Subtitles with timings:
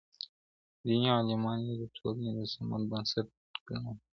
[0.83, 3.27] ديني عالمان يې د ټولنې د سمون بنسټ
[3.67, 3.97] ګڼل.